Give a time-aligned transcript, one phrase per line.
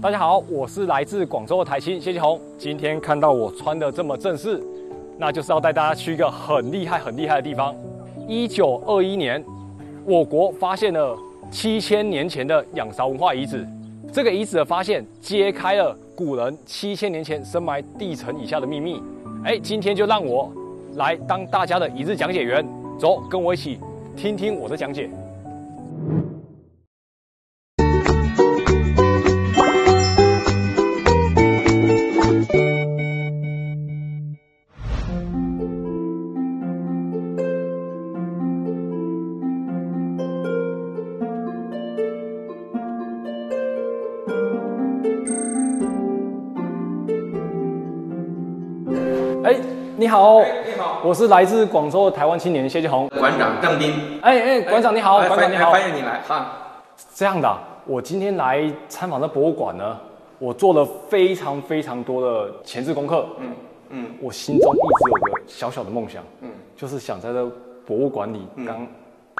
[0.00, 2.40] 大家好，我是来自广州的台青谢继红。
[2.56, 4.62] 今天看到我穿的这么正式，
[5.18, 7.74] 那就是要带大家去一个很厉害、很厉害的地方。
[8.28, 9.44] 一九二一年，
[10.04, 11.18] 我国发现了
[11.50, 13.66] 七千年前的仰韶文化遗址。
[14.12, 19.02] 这个遗址的发现，揭开了古人七千年前深埋地层以下的秘密。
[19.44, 20.48] 哎，今天就让我
[20.94, 22.64] 来当大家的一日讲解员，
[23.00, 23.80] 走，跟我一起
[24.16, 25.10] 听听我的讲解。
[50.00, 53.08] 你好，你好，我是来自广州的台湾青年谢继红。
[53.08, 54.20] 馆长郑斌。
[54.22, 55.72] 哎哎，馆长你好，哎馆长你好。
[55.72, 56.52] 欢迎你来哈。
[57.12, 59.98] 这样的啊、我今天来参访的博物馆呢，
[60.38, 63.26] 我做了非常非常多的前置功课。
[63.40, 63.48] 嗯
[63.90, 67.44] 嗯我心中一直有个小小的梦想，嗯，就是想在这
[67.84, 68.86] 博物馆里当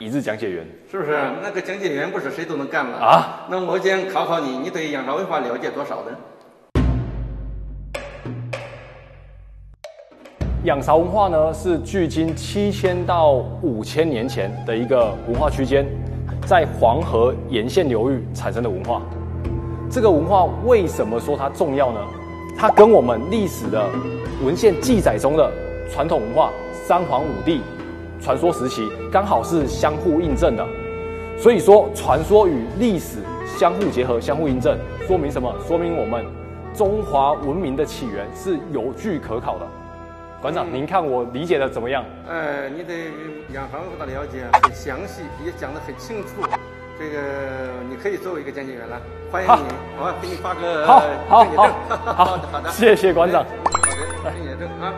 [0.00, 0.66] 一日讲解员。
[0.90, 1.16] 是不是？
[1.40, 3.46] 那个讲解员不是谁都能干了啊？
[3.48, 6.16] 那我先考考你，你对仰韶文化了解多少呢？
[10.64, 15.86] 仰韶文化呢，是距今七千到五千年前的一个文化区间，
[16.46, 19.00] 在黄河沿线流域产生的文化。
[19.88, 22.00] 这个文化为什么说它重要呢？
[22.56, 23.88] 它跟我们历史的
[24.44, 25.48] 文献记载中的
[25.92, 27.60] 传统文化三皇五帝
[28.20, 30.66] 传说时期刚好是相互印证的。
[31.38, 35.54] 所以说，传说与历史相互结合、相互印证，说明什么？
[35.68, 36.26] 说明我们
[36.74, 39.66] 中华文明的起源是有据可考的。
[40.40, 42.04] 馆长，您看我理解的怎么样？
[42.28, 43.10] 呃，你对
[43.52, 46.46] 仰韶文化的了解很详细，也讲得很清楚。
[46.96, 47.18] 这个
[47.88, 49.00] 你可以作为一个讲解员了，
[49.32, 49.64] 欢迎好你，
[49.98, 51.44] 我给你发个好好。
[52.06, 53.50] 好 好的好的，谢谢馆长好
[54.30, 54.92] 的，证件证啊。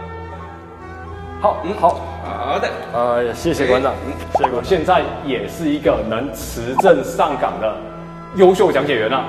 [1.41, 1.89] 好，嗯好，
[2.23, 2.69] 好的。
[2.93, 4.65] 呃，谢谢馆长嗯，谢谢馆长。
[4.65, 7.75] 现在也是一个能持证上岗的
[8.37, 9.25] 优秀讲解员了。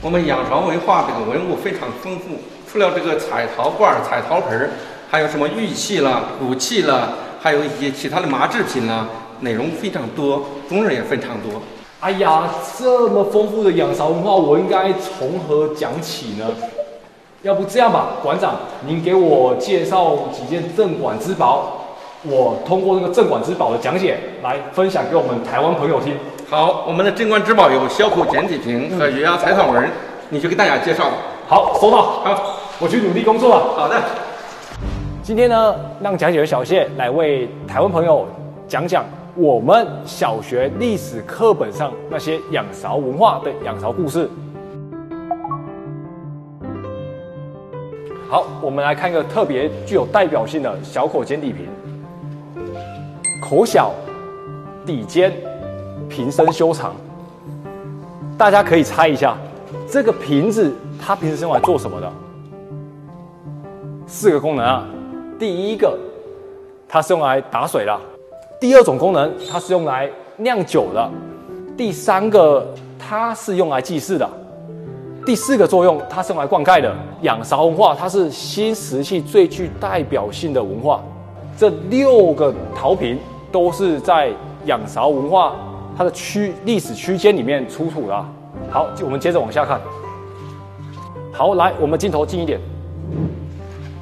[0.00, 2.38] 我们仰韶文化这个文物非常丰富，
[2.70, 4.70] 除了这个彩陶罐、彩陶盆，
[5.10, 7.10] 还有什么玉器啦、骨器啦，
[7.40, 9.06] 还有一些其他的麻制品啦，
[9.40, 11.62] 内容非常多，种类也非常多。
[12.00, 16.46] 哎呀，这么丰富的仰韶文化，我应该从何讲起呢？
[17.42, 18.56] 要不这样吧，馆长，
[18.86, 21.86] 您给我介绍几件镇馆之宝，
[22.24, 26.16] 我通过这个镇馆之宝的讲解来分享给我们台湾朋友听。
[26.50, 29.88] 好，我们的镇馆之宝有小口简体瓶和月牙彩陶纹，
[30.30, 31.04] 你就给大家介绍。
[31.48, 33.74] 好，收到，好，我去努力工作了。
[33.74, 33.96] 好的。
[35.22, 38.26] 今天呢，让讲解员小谢来为台湾朋友
[38.68, 39.04] 讲讲
[39.34, 44.28] 我们小学历史课本上那些仰韶文化的仰韶故事。
[48.28, 51.66] 好，我们来看一个特别具有代表性的小口尖底瓶，
[53.40, 53.92] 口小，
[54.84, 55.32] 底尖，
[56.08, 56.94] 瓶身修长。
[58.36, 59.34] 大家可以猜一下，
[59.88, 60.70] 这个瓶子
[61.00, 62.12] 它平时是用来做什么的？
[64.06, 64.86] 四个功能啊。
[65.38, 65.98] 第一个，
[66.88, 67.92] 它是用来打水的；
[68.60, 71.10] 第二种功能，它是用来酿酒的；
[71.76, 72.66] 第三个，
[72.98, 74.26] 它是用来祭祀的；
[75.26, 76.94] 第四个作用，它是用来灌溉的。
[77.22, 81.02] 仰韶文化，它是新石器最具代表性的文化。
[81.58, 83.18] 这六个陶瓶
[83.50, 84.30] 都是在
[84.66, 85.56] 仰韶文化
[85.96, 88.24] 它的区历史区间里面出土的。
[88.70, 89.80] 好，我们接着往下看。
[91.32, 92.60] 好，来，我们镜头近一点。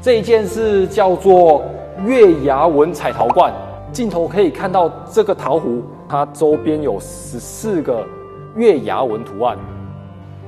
[0.04, 1.64] 这一件是叫做
[2.04, 3.50] 月牙纹彩陶罐，
[3.90, 8.06] 镜头可以看到这个陶壶，它周边有十四个
[8.54, 9.56] 月牙纹图案。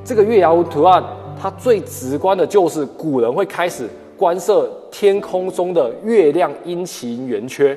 [0.05, 1.03] 这个月牙纹图案，
[1.41, 7.75] 它最直观的就是古人会开始观测天空中的月亮阴晴圆缺，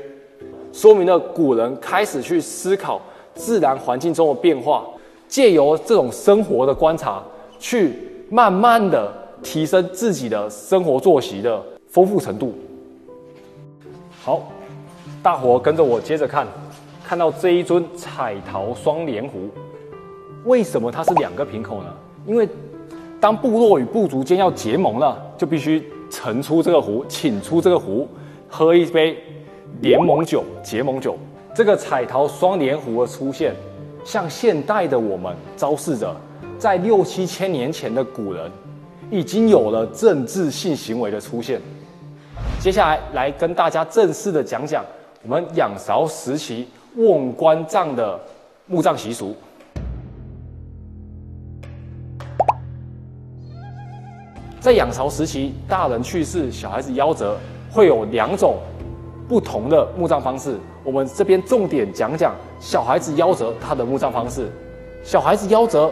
[0.74, 3.00] 说明了古人开始去思考
[3.36, 4.84] 自然环境中的变化，
[5.30, 7.24] 借由这种生活的观察，
[7.58, 7.94] 去
[8.30, 9.10] 慢慢的
[9.42, 12.54] 提升自己的生活作息的丰富程度。
[14.22, 14.44] 好，
[15.24, 16.48] 大伙跟着我接着看，
[17.04, 19.50] 看到这一尊彩陶双莲壶，
[20.46, 21.94] 为什么它是两个瓶口呢？
[22.26, 22.48] 因为
[23.20, 28.08] 当部落与部族间要结盟了，就必须盛出这个壶，请出这个壶，
[28.48, 29.18] 喝一杯
[29.82, 31.18] 联盟酒、结盟酒。
[31.56, 33.54] 这个彩陶双莲壶的出现，
[34.06, 36.16] 向现代的我们昭示着，
[36.58, 38.50] 在六七千年前的古人，
[39.12, 41.60] 已经有了政治性行为的出现。
[42.60, 44.84] 接下来来跟大家正式的讲讲
[45.24, 48.20] 我们仰韶时期瓮棺葬的
[48.68, 49.36] 墓葬习俗。
[54.60, 57.38] 在仰韶时期，大人去世，小孩子夭折，
[57.72, 58.58] 会有两种
[59.28, 60.58] 不同的墓葬方式。
[60.84, 64.52] 我们这边重点讲讲小孩子夭折他的墓葬方式。
[65.02, 65.90] 小孩子夭折，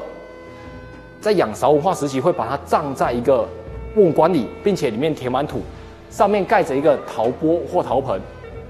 [1.27, 3.45] 在仰韶文化时期会把它葬在一个
[3.93, 5.59] 木棺里，并且里面填满土，
[6.09, 8.21] 上面盖着一个陶钵或陶盆。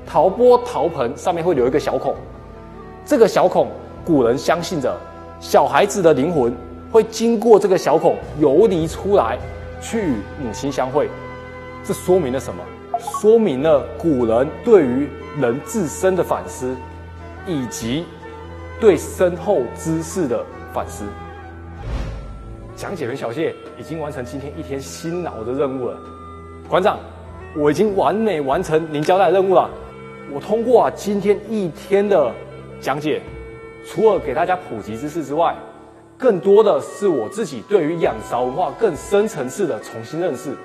[0.07, 2.15] 陶钵、陶盆上面会留一个小孔，
[3.05, 3.67] 这个小孔，
[4.03, 4.91] 古人相信着
[5.39, 6.51] 小孩子的灵魂
[6.91, 9.37] 会经过这个小孔游离出来，
[9.79, 11.07] 去与母亲相会。
[11.83, 12.63] 这说明了什么？
[13.21, 15.07] 说明了古人对于
[15.39, 16.75] 人自身的反思，
[17.45, 18.03] 以及
[18.79, 20.43] 对身后之事的
[20.73, 21.03] 反思。
[22.77, 25.97] 讲解员小谢已经完成今天一天辛劳的任务了，
[26.69, 26.99] 馆长，
[27.55, 29.67] 我已经完美完成您交代的任务了。
[30.31, 32.31] 我通过啊今天一天的
[32.79, 33.19] 讲解，
[33.83, 35.55] 除了给大家普及知识之外，
[36.19, 40.55] 更多的是我自己对于仰韶文化更深层次的重新认识。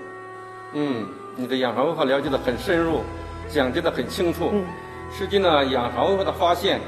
[0.74, 3.00] 嗯，你的仰韶文化了解的很深入，
[3.48, 4.50] 讲解的很清楚。
[4.52, 4.62] 嗯，
[5.10, 6.78] 实际呢，仰韶文化的发现，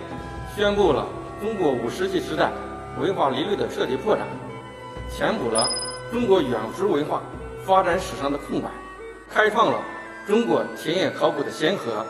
[0.54, 1.06] 宣布了
[1.40, 2.50] 中国五世纪时代
[3.00, 4.26] 文化理论的彻底破产，
[5.10, 5.68] 填补了
[6.12, 7.22] 中国远古文化
[7.64, 8.68] 发展史上的空白，
[9.30, 9.78] 开创了
[10.26, 12.04] 中国田野考古的先河。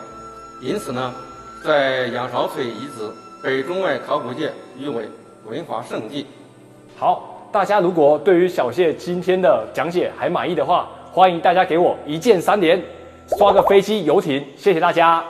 [0.61, 1.13] 因此呢，
[1.63, 3.11] 在仰韶翠遗址，
[3.43, 5.07] 被中外考古界誉为
[5.45, 6.25] 文化圣地。
[6.97, 12.81] 好，大家如果对于小谢今天的讲解还满意的话，欢迎大家给我一键三连，
[13.37, 15.23] 刷个飞机、游艇，谢谢大家。